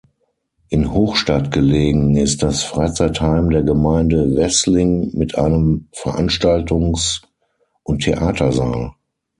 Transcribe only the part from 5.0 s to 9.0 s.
mit einem Veranstaltungs- und Theatersaal.